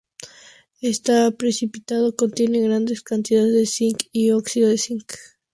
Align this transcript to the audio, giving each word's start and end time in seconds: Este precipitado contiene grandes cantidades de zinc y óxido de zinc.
Este 0.81 1.31
precipitado 1.31 2.15
contiene 2.15 2.59
grandes 2.63 3.03
cantidades 3.03 3.53
de 3.53 3.67
zinc 3.67 3.99
y 4.11 4.31
óxido 4.31 4.67
de 4.67 4.79
zinc. 4.79 5.13